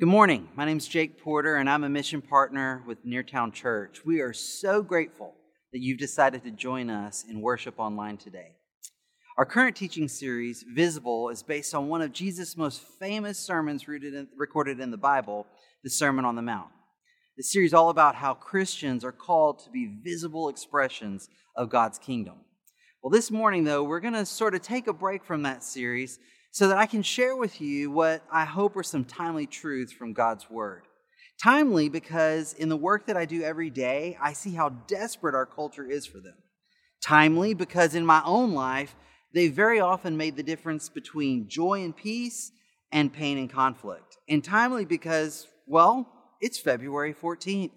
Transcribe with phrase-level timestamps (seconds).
[0.00, 0.48] Good morning.
[0.56, 4.00] My name is Jake Porter, and I'm a mission partner with Neartown Church.
[4.04, 5.34] We are so grateful
[5.72, 8.56] that you've decided to join us in worship online today.
[9.36, 14.28] Our current teaching series, Visible, is based on one of Jesus' most famous sermons in,
[14.36, 15.46] recorded in the Bible,
[15.84, 16.70] the Sermon on the Mount.
[17.36, 21.98] The series is all about how Christians are called to be visible expressions of God's
[21.98, 22.36] kingdom.
[23.02, 26.18] Well, this morning, though, we're going to sort of take a break from that series
[26.52, 30.12] so that I can share with you what I hope are some timely truths from
[30.12, 30.82] God's Word.
[31.42, 35.46] Timely because in the work that I do every day, I see how desperate our
[35.46, 36.36] culture is for them.
[37.02, 38.94] Timely because in my own life,
[39.32, 42.52] they very often made the difference between joy and peace
[42.92, 44.18] and pain and conflict.
[44.28, 46.06] And timely because, well,
[46.42, 47.72] it's February 14th,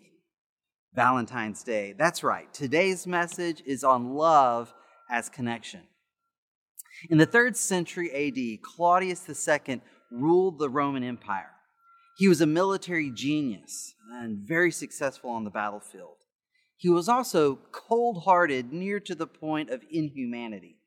[0.93, 1.95] Valentine's Day.
[1.97, 2.53] That's right.
[2.53, 4.73] Today's message is on love
[5.09, 5.81] as connection.
[7.09, 9.81] In the third century AD, Claudius II
[10.11, 11.51] ruled the Roman Empire.
[12.17, 16.17] He was a military genius and very successful on the battlefield.
[16.77, 20.77] He was also cold hearted, near to the point of inhumanity.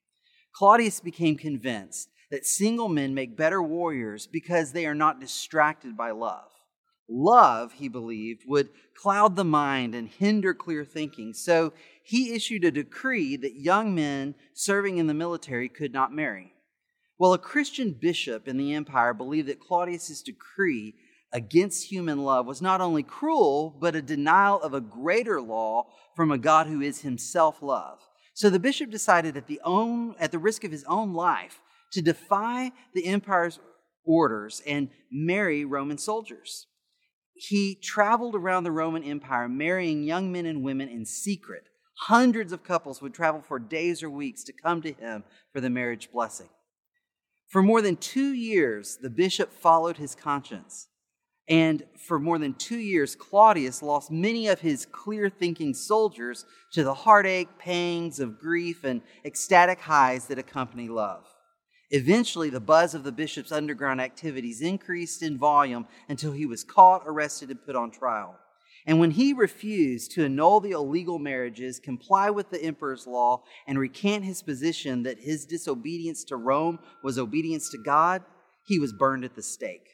[0.55, 6.11] Claudius became convinced that single men make better warriors because they are not distracted by
[6.11, 6.51] love.
[7.09, 11.33] Love, he believed, would cloud the mind and hinder clear thinking.
[11.33, 16.53] So he issued a decree that young men serving in the military could not marry.
[17.19, 20.95] Well, a Christian bishop in the empire believed that Claudius's decree
[21.33, 26.31] against human love was not only cruel, but a denial of a greater law from
[26.31, 27.99] a God who is himself love.
[28.35, 31.61] So the bishop decided at the, own, at the risk of his own life
[31.93, 33.59] to defy the empire's
[34.05, 36.67] orders and marry Roman soldiers
[37.39, 41.69] he traveled around the Roman Empire marrying young men and women in secret.
[42.03, 45.71] Hundreds of couples would travel for days or weeks to come to him for the
[45.71, 46.49] marriage blessing.
[47.49, 50.89] For more than two years, the bishop followed his conscience.
[51.49, 56.85] And for more than two years, Claudius lost many of his clear thinking soldiers to
[56.85, 61.25] the heartache, pangs of grief, and ecstatic highs that accompany love.
[61.91, 67.03] Eventually, the buzz of the bishop's underground activities increased in volume until he was caught,
[67.07, 68.39] arrested, and put on trial.
[68.87, 73.79] And when he refused to annul the illegal marriages, comply with the emperor's law, and
[73.79, 78.23] recant his position that his disobedience to Rome was obedience to God,
[78.67, 79.89] he was burned at the stake.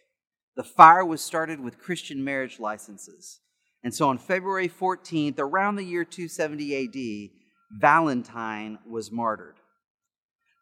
[0.56, 3.40] The fire was started with Christian marriage licenses.
[3.82, 9.56] And so on February 14th, around the year 270 AD, Valentine was martyred.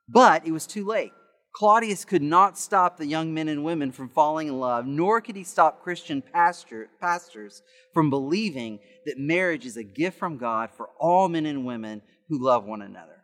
[0.09, 1.12] But it was too late.
[1.54, 5.36] Claudius could not stop the young men and women from falling in love, nor could
[5.36, 10.88] he stop Christian pastor, pastors from believing that marriage is a gift from God for
[10.98, 13.18] all men and women who love one another.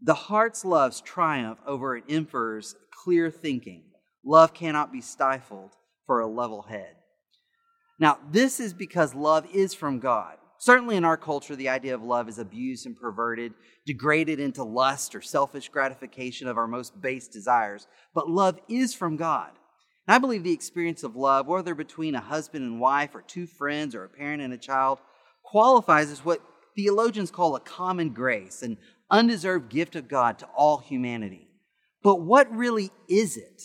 [0.00, 2.74] The heart's loves triumph over an emperor's
[3.04, 3.84] clear thinking.
[4.24, 5.72] Love cannot be stifled
[6.06, 6.96] for a level head.
[7.98, 10.38] Now, this is because love is from God.
[10.62, 13.52] Certainly in our culture, the idea of love is abused and perverted,
[13.84, 17.88] degraded into lust or selfish gratification of our most base desires.
[18.14, 19.50] But love is from God.
[20.06, 23.48] And I believe the experience of love, whether between a husband and wife or two
[23.48, 25.00] friends or a parent and a child,
[25.42, 26.40] qualifies as what
[26.76, 28.78] theologians call a common grace, an
[29.10, 31.48] undeserved gift of God to all humanity.
[32.04, 33.64] But what really is it?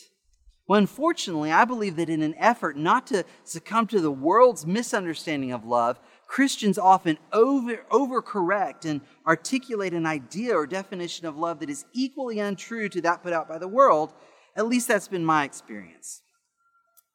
[0.67, 5.51] Well, unfortunately, I believe that in an effort not to succumb to the world's misunderstanding
[5.51, 11.69] of love, Christians often over, overcorrect and articulate an idea or definition of love that
[11.69, 14.13] is equally untrue to that put out by the world.
[14.55, 16.21] At least that's been my experience.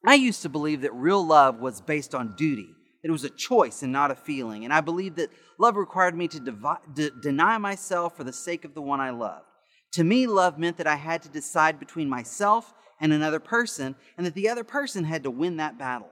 [0.04, 2.68] I used to believe that real love was based on duty,
[3.02, 4.64] that it was a choice and not a feeling.
[4.64, 6.40] And I believed that love required me to
[6.94, 9.44] de- deny myself for the sake of the one I loved.
[9.92, 14.24] To me, love meant that I had to decide between myself and another person, and
[14.24, 16.10] that the other person had to win that battle.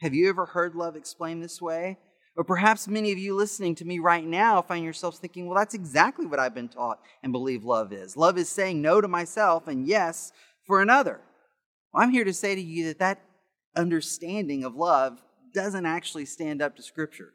[0.00, 1.96] Have you ever heard love explained this way?
[2.38, 5.74] Or perhaps many of you listening to me right now find yourselves thinking, well, that's
[5.74, 8.16] exactly what I've been taught and believe love is.
[8.16, 10.30] Love is saying no to myself and yes
[10.64, 11.20] for another.
[11.92, 13.22] Well, I'm here to say to you that that
[13.74, 15.20] understanding of love
[15.52, 17.32] doesn't actually stand up to Scripture.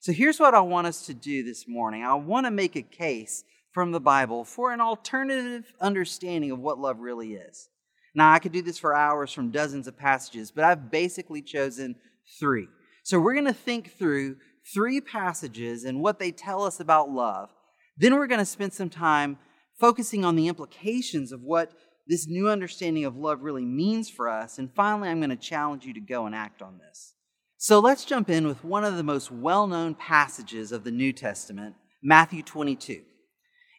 [0.00, 2.80] So here's what I want us to do this morning I want to make a
[2.80, 7.68] case from the Bible for an alternative understanding of what love really is.
[8.14, 11.96] Now, I could do this for hours from dozens of passages, but I've basically chosen
[12.40, 12.68] three.
[13.08, 14.36] So we're going to think through
[14.74, 17.48] three passages and what they tell us about love.
[17.96, 19.38] Then we're going to spend some time
[19.80, 21.72] focusing on the implications of what
[22.06, 24.58] this new understanding of love really means for us.
[24.58, 27.14] And finally, I'm going to challenge you to go and act on this.
[27.56, 31.14] So let's jump in with one of the most well known passages of the New
[31.14, 33.00] Testament, Matthew 22.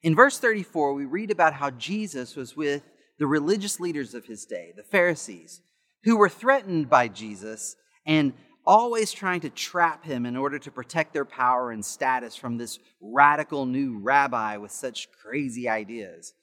[0.01, 2.81] In verse 34, we read about how Jesus was with
[3.19, 5.61] the religious leaders of his day, the Pharisees,
[6.03, 7.75] who were threatened by Jesus
[8.07, 8.33] and
[8.69, 12.77] always trying to trap him in order to protect their power and status from this
[13.01, 16.36] radical new rabbi with such crazy ideas.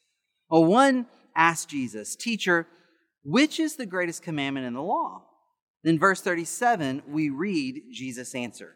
[0.50, 1.06] Well, one
[1.36, 2.66] asked Jesus, Teacher,
[3.22, 5.22] which is the greatest commandment in the law?
[5.84, 8.74] In verse 37, we read Jesus' answer.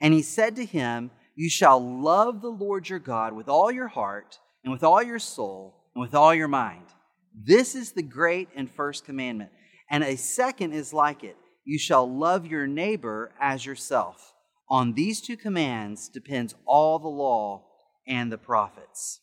[0.00, 3.88] And he said to him, You shall love the Lord your God with all your
[3.88, 6.86] heart, and with all your soul, and with all your mind.
[7.34, 9.50] This is the great and first commandment.
[9.90, 11.36] And a second is like it
[11.70, 14.34] you shall love your neighbor as yourself.
[14.68, 17.64] On these two commands depends all the law
[18.08, 19.20] and the prophets.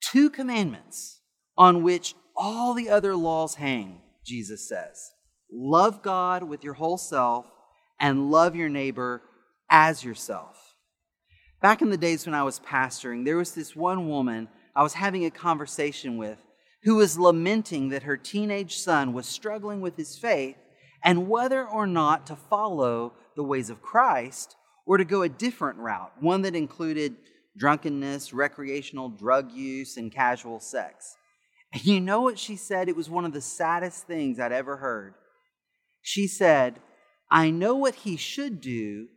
[0.00, 1.20] Two commandments
[1.58, 5.10] on which all the other laws hang, Jesus says.
[5.52, 7.44] Love God with your whole self
[8.00, 9.20] and love your neighbor
[9.68, 10.56] as yourself.
[11.60, 14.94] Back in the days when I was pastoring, there was this one woman I was
[14.94, 16.38] having a conversation with
[16.86, 20.56] who was lamenting that her teenage son was struggling with his faith
[21.02, 24.54] and whether or not to follow the ways of Christ
[24.86, 27.16] or to go a different route, one that included
[27.58, 31.16] drunkenness, recreational drug use, and casual sex.
[31.72, 32.88] And you know what she said?
[32.88, 35.14] It was one of the saddest things I'd ever heard.
[36.02, 36.78] She said,
[37.28, 39.08] I know what he should do,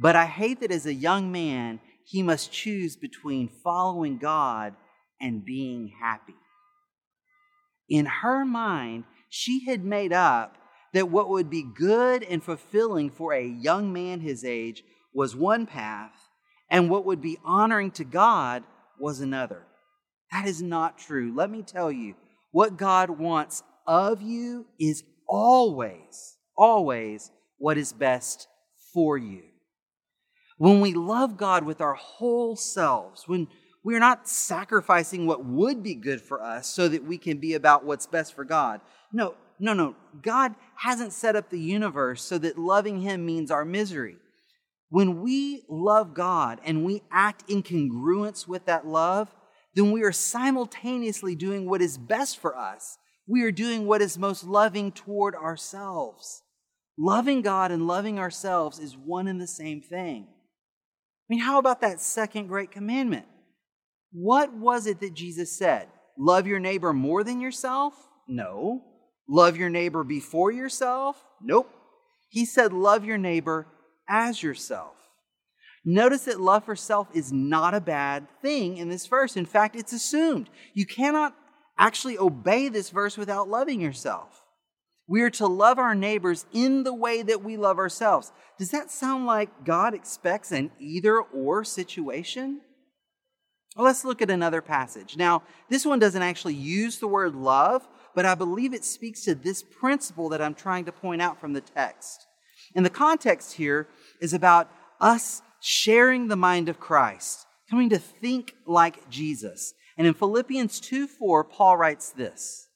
[0.00, 4.72] but I hate that as a young man, he must choose between following God
[5.20, 6.34] and being happy.
[7.88, 10.56] In her mind, she had made up
[10.92, 15.66] that what would be good and fulfilling for a young man his age was one
[15.66, 16.28] path,
[16.70, 18.64] and what would be honoring to God
[18.98, 19.66] was another.
[20.32, 21.32] That is not true.
[21.34, 22.14] Let me tell you,
[22.50, 28.46] what God wants of you is always, always what is best
[28.92, 29.42] for you.
[30.58, 33.48] When we love God with our whole selves, when
[33.88, 37.54] we are not sacrificing what would be good for us so that we can be
[37.54, 38.82] about what's best for God.
[39.14, 39.96] No, no, no.
[40.20, 44.16] God hasn't set up the universe so that loving Him means our misery.
[44.90, 49.34] When we love God and we act in congruence with that love,
[49.74, 52.98] then we are simultaneously doing what is best for us.
[53.26, 56.42] We are doing what is most loving toward ourselves.
[56.98, 60.26] Loving God and loving ourselves is one and the same thing.
[60.28, 63.24] I mean, how about that second great commandment?
[64.12, 65.88] What was it that Jesus said?
[66.16, 67.94] Love your neighbor more than yourself?
[68.26, 68.82] No.
[69.28, 71.22] Love your neighbor before yourself?
[71.42, 71.70] Nope.
[72.28, 73.66] He said, Love your neighbor
[74.08, 74.94] as yourself.
[75.84, 79.36] Notice that love for self is not a bad thing in this verse.
[79.36, 80.50] In fact, it's assumed.
[80.74, 81.34] You cannot
[81.78, 84.42] actually obey this verse without loving yourself.
[85.06, 88.32] We are to love our neighbors in the way that we love ourselves.
[88.58, 92.60] Does that sound like God expects an either or situation?
[93.78, 95.16] Well, let's look at another passage.
[95.16, 99.36] Now, this one doesn't actually use the word love, but I believe it speaks to
[99.36, 102.26] this principle that I'm trying to point out from the text.
[102.74, 103.86] And the context here
[104.20, 104.68] is about
[105.00, 109.74] us sharing the mind of Christ, coming to think like Jesus.
[109.96, 112.70] And in Philippians 2 4, Paul writes this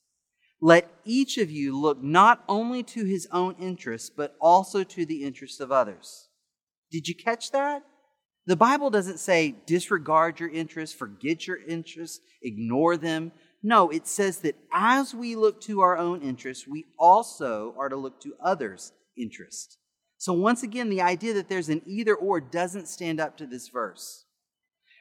[0.61, 5.25] Let each of you look not only to his own interests, but also to the
[5.25, 6.29] interests of others.
[6.93, 7.83] Did you catch that?
[8.47, 13.33] The Bible doesn't say disregard your interests, forget your interests, ignore them.
[13.63, 17.97] No, it says that as we look to our own interests, we also are to
[17.97, 19.79] look to others' interests.
[20.19, 23.69] So, once again, the idea that there's an either or doesn't stand up to this
[23.69, 24.25] verse.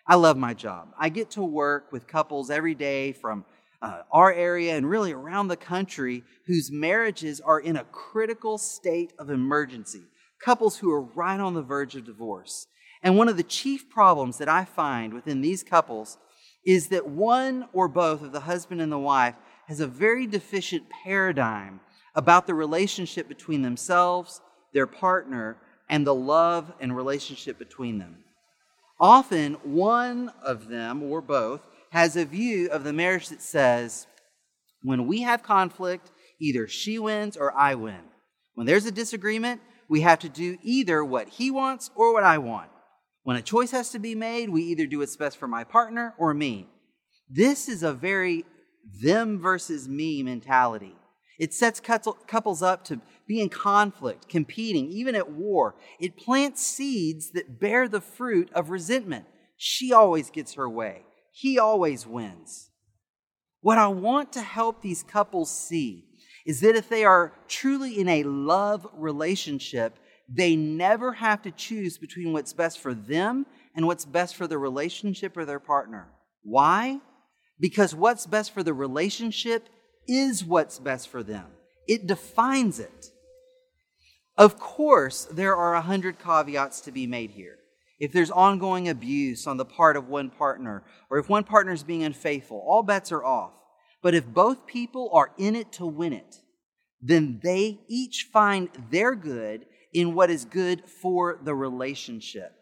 [0.07, 0.89] I love my job.
[0.99, 3.45] I get to work with couples every day from
[3.81, 9.13] uh, our area and really around the country whose marriages are in a critical state
[9.17, 10.03] of emergency.
[10.43, 12.67] Couples who are right on the verge of divorce.
[13.03, 16.17] And one of the chief problems that I find within these couples
[16.65, 19.35] is that one or both of the husband and the wife
[19.67, 21.79] has a very deficient paradigm
[22.13, 24.41] about the relationship between themselves,
[24.73, 25.57] their partner,
[25.89, 28.17] and the love and relationship between them.
[28.99, 34.05] Often, one of them or both has a view of the marriage that says,
[34.83, 38.01] when we have conflict, either she wins or I win.
[38.53, 42.37] When there's a disagreement, we have to do either what he wants or what I
[42.37, 42.69] want.
[43.23, 46.15] When a choice has to be made, we either do what's best for my partner
[46.17, 46.67] or me.
[47.29, 48.45] This is a very
[49.01, 50.95] them versus me mentality.
[51.39, 55.75] It sets couples up to be in conflict, competing, even at war.
[55.99, 59.25] It plants seeds that bear the fruit of resentment.
[59.57, 62.69] She always gets her way, he always wins.
[63.61, 66.05] What I want to help these couples see
[66.45, 69.99] is that if they are truly in a love relationship,
[70.33, 73.45] they never have to choose between what's best for them
[73.75, 76.07] and what's best for the relationship or their partner.
[76.43, 76.99] Why?
[77.59, 79.67] Because what's best for the relationship
[80.07, 81.45] is what's best for them,
[81.87, 83.07] it defines it.
[84.37, 87.57] Of course, there are a hundred caveats to be made here.
[87.99, 91.83] If there's ongoing abuse on the part of one partner, or if one partner is
[91.83, 93.51] being unfaithful, all bets are off.
[94.01, 96.37] But if both people are in it to win it,
[97.01, 102.53] then they each find their good in what is good for the relationship.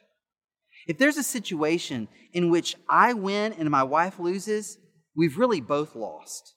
[0.88, 4.78] If there's a situation in which I win and my wife loses,
[5.16, 6.56] we've really both lost.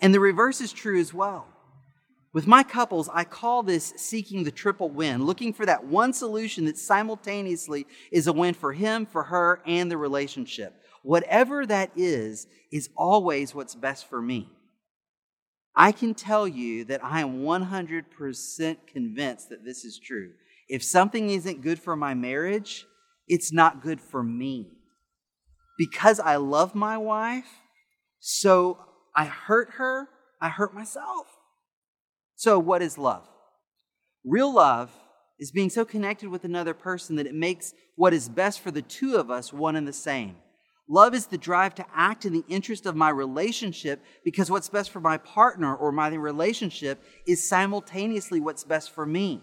[0.00, 1.46] And the reverse is true as well.
[2.32, 6.66] With my couples, I call this seeking the triple win, looking for that one solution
[6.66, 10.74] that simultaneously is a win for him, for her, and the relationship.
[11.02, 14.50] Whatever that is, is always what's best for me.
[15.76, 20.30] I can tell you that I am 100% convinced that this is true.
[20.68, 22.86] If something isn't good for my marriage,
[23.28, 24.70] it's not good for me.
[25.78, 27.60] Because I love my wife,
[28.18, 28.78] so
[29.14, 30.08] I hurt her,
[30.40, 31.26] I hurt myself.
[32.36, 33.28] So, what is love?
[34.24, 34.90] Real love
[35.38, 38.82] is being so connected with another person that it makes what is best for the
[38.82, 40.36] two of us one and the same.
[40.88, 44.90] Love is the drive to act in the interest of my relationship because what's best
[44.90, 49.42] for my partner or my relationship is simultaneously what's best for me.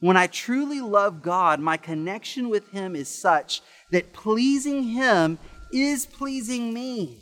[0.00, 3.60] When I truly love God, my connection with Him is such
[3.90, 5.38] that pleasing Him
[5.72, 7.18] is pleasing me.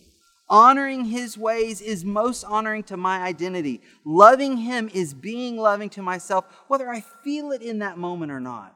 [0.50, 3.80] Honoring his ways is most honoring to my identity.
[4.04, 8.40] Loving him is being loving to myself, whether I feel it in that moment or
[8.40, 8.74] not.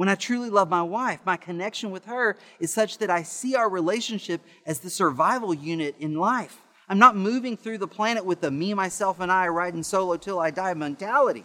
[0.00, 3.54] When I truly love my wife, my connection with her is such that I see
[3.54, 6.62] our relationship as the survival unit in life.
[6.88, 10.38] I'm not moving through the planet with a me, myself, and I riding solo till
[10.38, 11.44] I die mentality.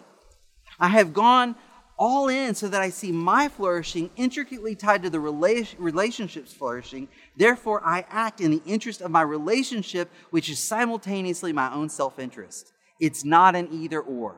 [0.79, 1.57] I have gone
[1.99, 7.09] all in so that I see my flourishing intricately tied to the relationships flourishing.
[7.35, 12.19] Therefore, I act in the interest of my relationship, which is simultaneously my own self
[12.19, 12.71] interest.
[13.01, 14.37] It's not an either or.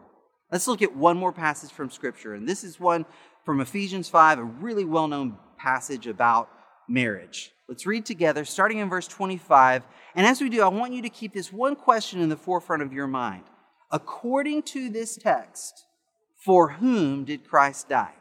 [0.52, 2.34] Let's look at one more passage from Scripture.
[2.34, 3.06] And this is one
[3.48, 6.50] from Ephesians 5, a really well known passage about
[6.90, 7.54] marriage.
[7.70, 9.84] Let's read together, starting in verse 25.
[10.16, 12.84] And as we do, I want you to keep this one question in the forefront
[12.84, 13.46] of your mind.
[13.90, 15.86] According to this text,
[16.44, 18.16] for whom did Christ die?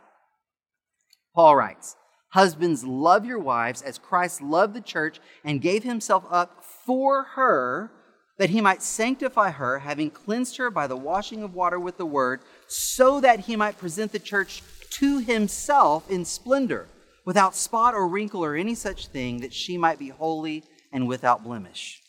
[1.35, 1.97] Paul writes,
[2.29, 7.91] Husbands, love your wives as Christ loved the church and gave himself up for her,
[8.39, 12.07] that he might sanctify her, having cleansed her by the washing of water with the
[12.07, 14.63] word, so that he might present the church
[14.99, 16.89] to himself in splendor,
[17.25, 20.63] without spot or wrinkle or any such thing, that she might be holy
[20.93, 22.01] and without blemish.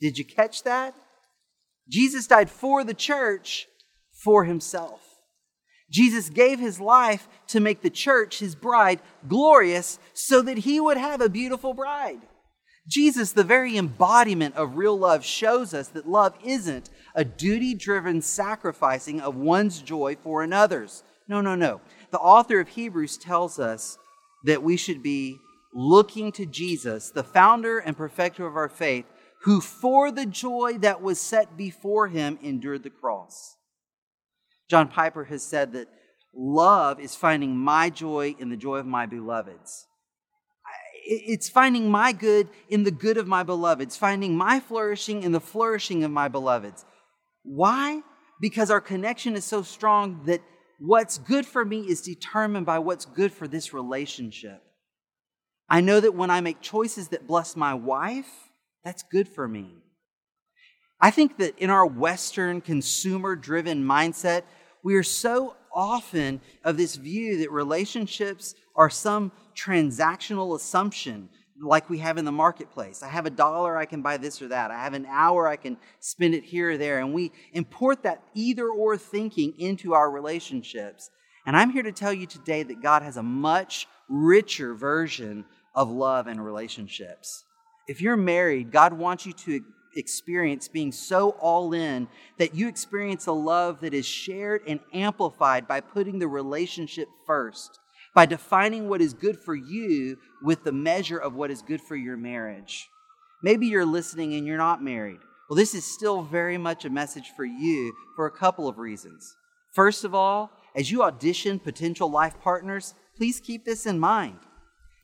[0.00, 0.94] Did you catch that?
[1.88, 3.66] Jesus died for the church,
[4.24, 5.00] for himself.
[5.90, 10.96] Jesus gave his life to make the church, his bride, glorious so that he would
[10.96, 12.20] have a beautiful bride.
[12.88, 18.22] Jesus, the very embodiment of real love, shows us that love isn't a duty driven
[18.22, 21.02] sacrificing of one's joy for another's.
[21.28, 21.80] No, no, no.
[22.12, 23.98] The author of Hebrews tells us
[24.44, 25.38] that we should be
[25.74, 29.06] looking to Jesus, the founder and perfecter of our faith,
[29.42, 33.56] who for the joy that was set before him endured the cross.
[34.68, 35.88] John Piper has said that
[36.34, 39.86] love is finding my joy in the joy of my beloveds.
[41.04, 45.40] It's finding my good in the good of my beloveds, finding my flourishing in the
[45.40, 46.84] flourishing of my beloveds.
[47.42, 48.02] Why?
[48.40, 50.42] Because our connection is so strong that
[50.84, 54.60] what's good for me is determined by what's good for this relationship.
[55.68, 58.50] I know that when I make choices that bless my wife,
[58.84, 59.70] that's good for me.
[61.00, 64.42] I think that in our Western consumer driven mindset,
[64.82, 71.28] we are so often of this view that relationships are some transactional assumption
[71.62, 73.02] like we have in the marketplace.
[73.02, 74.70] I have a dollar, I can buy this or that.
[74.70, 76.98] I have an hour, I can spend it here or there.
[76.98, 81.10] And we import that either or thinking into our relationships.
[81.46, 85.88] And I'm here to tell you today that God has a much richer version of
[85.90, 87.44] love and relationships.
[87.86, 89.64] If you're married, God wants you to
[89.94, 95.68] experience being so all in that you experience a love that is shared and amplified
[95.68, 97.78] by putting the relationship first,
[98.14, 101.96] by defining what is good for you with the measure of what is good for
[101.96, 102.88] your marriage.
[103.42, 105.20] Maybe you're listening and you're not married.
[105.48, 109.36] Well, this is still very much a message for you for a couple of reasons.
[109.72, 114.38] First of all, as you audition potential life partners, please keep this in mind.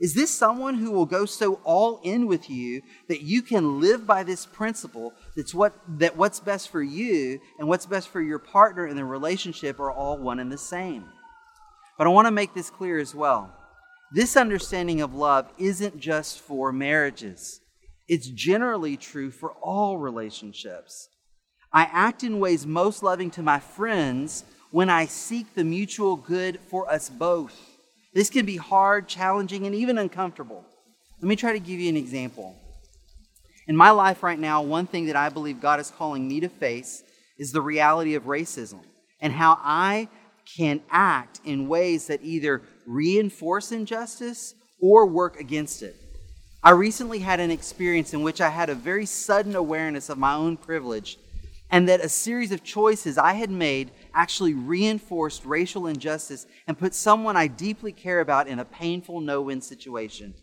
[0.01, 4.07] Is this someone who will go so all in with you that you can live
[4.07, 8.39] by this principle that's what, that what's best for you and what's best for your
[8.39, 11.05] partner in the relationship are all one and the same?
[11.99, 13.53] But I want to make this clear as well.
[14.13, 17.61] This understanding of love isn't just for marriages,
[18.07, 21.11] it's generally true for all relationships.
[21.71, 26.59] I act in ways most loving to my friends when I seek the mutual good
[26.71, 27.55] for us both.
[28.15, 30.65] This can be hard, challenging, and even uncomfortable.
[31.21, 32.57] Let me try to give you an example.
[33.67, 36.49] In my life right now, one thing that I believe God is calling me to
[36.49, 37.03] face
[37.39, 38.81] is the reality of racism
[39.21, 40.09] and how I
[40.57, 45.97] can act in ways that either reinforce injustice or work against it.
[46.63, 50.35] I recently had an experience in which I had a very sudden awareness of my
[50.35, 51.19] own privilege
[51.71, 56.95] and that a series of choices I had made actually reinforced racial injustice and put
[56.95, 60.35] someone I deeply care about in a painful no win situation.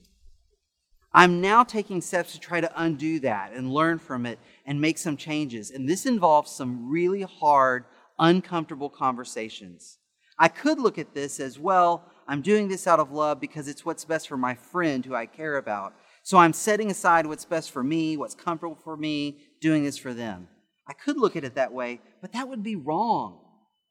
[1.14, 4.98] I'm now taking steps to try to undo that and learn from it and make
[4.98, 5.72] some changes.
[5.72, 7.86] And this involves some really hard,
[8.20, 9.98] uncomfortable conversations.
[10.38, 13.86] I could look at this as well, I'm doing this out of love because it's
[13.86, 15.94] what's best for my friend who I care about.
[16.24, 20.14] So I'm setting aside what's best for me, what's comfortable for me, doing this for
[20.14, 20.48] them.
[20.88, 23.42] I could look at it that way, but that would be wrong.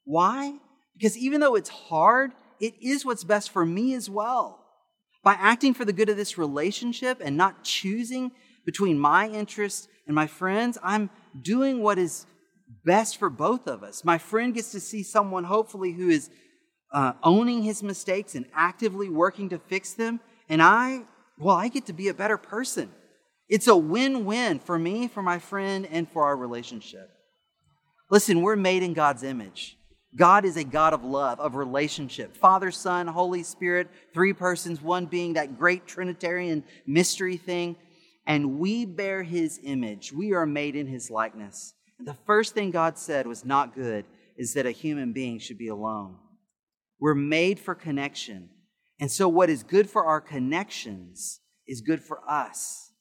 [0.05, 0.59] Why?
[0.97, 4.61] Because even though it's hard, it is what's best for me as well.
[5.23, 8.33] By acting for the good of this relationship and not choosing
[8.67, 12.27] between my interests and my friends, I'm doing what is
[12.85, 14.05] best for both of us.
[14.05, 16.31] My friend gets to see someone, hopefully, who is
[16.93, 20.21] uh, owning his mistakes and actively working to fix them.
[20.49, 21.03] And I,
[21.39, 22.91] well, I get to be a better person.
[23.49, 27.11] It's a win win for me, for my friend, and for our relationship.
[28.11, 29.77] Listen, we're made in God's image.
[30.17, 32.37] God is a God of love, of relationship.
[32.37, 37.77] Father, Son, Holy Spirit, three persons, one being that great Trinitarian mystery thing.
[38.27, 40.13] And we bear his image.
[40.13, 41.75] We are made in his likeness.
[42.05, 44.05] The first thing God said was not good
[44.37, 46.17] is that a human being should be alone.
[47.01, 48.51] We're made for connection.
[49.01, 52.93] And so, what is good for our connections is good for us.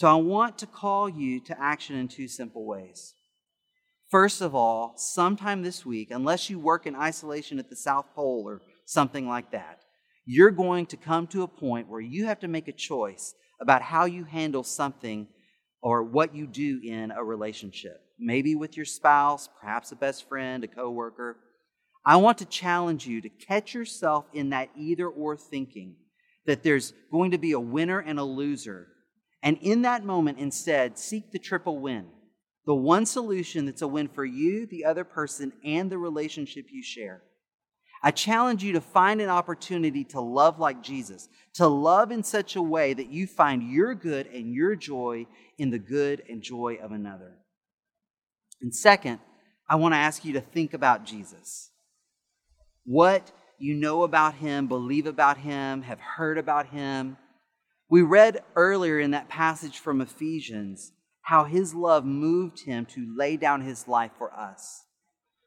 [0.00, 3.14] So I want to call you to action in two simple ways.
[4.10, 8.44] First of all, sometime this week, unless you work in isolation at the South Pole
[8.46, 9.82] or something like that,
[10.24, 13.82] you're going to come to a point where you have to make a choice about
[13.82, 15.28] how you handle something
[15.82, 18.00] or what you do in a relationship.
[18.20, 21.38] Maybe with your spouse, perhaps a best friend, a coworker.
[22.04, 25.96] I want to challenge you to catch yourself in that either or thinking
[26.46, 28.88] that there's going to be a winner and a loser
[29.42, 32.06] and in that moment, instead, seek the triple win
[32.66, 36.82] the one solution that's a win for you, the other person, and the relationship you
[36.82, 37.22] share.
[38.02, 42.54] I challenge you to find an opportunity to love like Jesus, to love in such
[42.54, 45.26] a way that you find your good and your joy
[45.58, 47.38] in the good and joy of another.
[48.62, 49.20] And second,
[49.68, 51.70] I want to ask you to think about Jesus.
[52.84, 57.16] What you know about him, believe about him, have heard about him,
[57.90, 60.92] we read earlier in that passage from Ephesians
[61.22, 64.84] how his love moved him to lay down his life for us.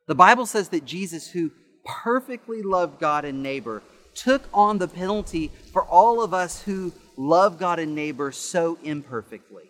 [0.08, 1.52] The Bible says that Jesus, who
[1.86, 3.82] perfectly loved God and neighbor,
[4.14, 9.70] took on the penalty for all of us who love God and neighbor so imperfectly.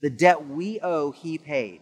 [0.00, 1.80] The debt we owe, he paid.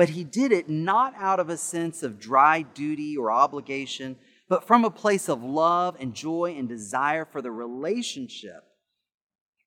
[0.00, 4.16] But he did it not out of a sense of dry duty or obligation,
[4.48, 8.64] but from a place of love and joy and desire for the relationship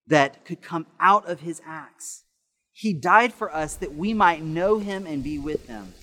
[0.08, 2.24] that could come out of his acts.
[2.72, 5.94] He died for us that we might know him and be with him.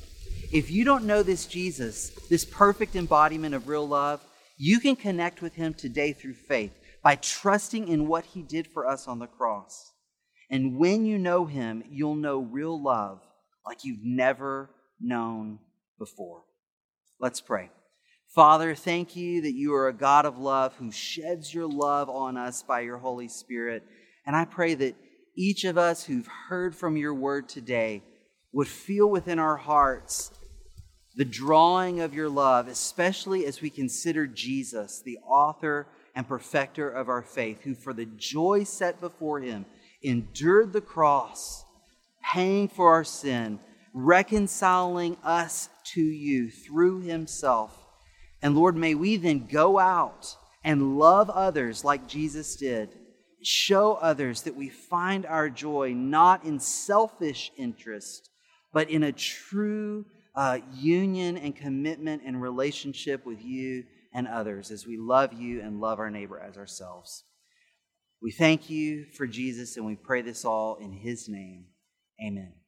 [0.52, 4.24] If you don't know this Jesus, this perfect embodiment of real love,
[4.56, 8.86] you can connect with him today through faith by trusting in what he did for
[8.86, 9.90] us on the cross.
[10.48, 13.22] And when you know him, you'll know real love
[13.66, 14.70] like you've never
[15.00, 15.58] known
[15.98, 16.42] before.
[17.18, 17.70] Let's pray.
[18.34, 22.36] Father, thank you that you are a God of love who sheds your love on
[22.36, 23.82] us by your Holy Spirit.
[24.24, 24.94] And I pray that
[25.36, 28.02] each of us who've heard from your word today
[28.52, 30.30] would feel within our hearts
[31.16, 37.08] the drawing of your love, especially as we consider Jesus, the author and perfecter of
[37.08, 39.66] our faith, who for the joy set before him
[40.02, 41.64] endured the cross,
[42.22, 43.58] paying for our sin,
[43.92, 47.80] reconciling us to you through himself
[48.42, 52.96] and Lord, may we then go out and love others like Jesus did.
[53.42, 58.30] Show others that we find our joy not in selfish interest,
[58.72, 64.86] but in a true uh, union and commitment and relationship with you and others as
[64.86, 67.24] we love you and love our neighbor as ourselves.
[68.22, 71.66] We thank you for Jesus and we pray this all in his name.
[72.22, 72.59] Amen.